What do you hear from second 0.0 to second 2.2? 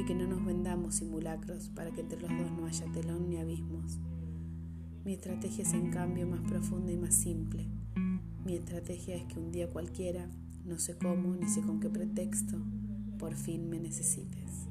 que, que no nos vendamos simulacros para que entre